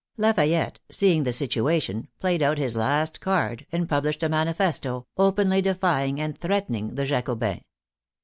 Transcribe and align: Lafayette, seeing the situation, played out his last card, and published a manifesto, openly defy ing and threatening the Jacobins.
Lafayette, 0.17 0.79
seeing 0.89 1.25
the 1.25 1.31
situation, 1.31 2.07
played 2.19 2.41
out 2.41 2.57
his 2.57 2.75
last 2.75 3.19
card, 3.21 3.67
and 3.71 3.87
published 3.87 4.23
a 4.23 4.29
manifesto, 4.29 5.05
openly 5.15 5.61
defy 5.61 6.05
ing 6.07 6.19
and 6.19 6.35
threatening 6.35 6.95
the 6.95 7.05
Jacobins. 7.05 7.61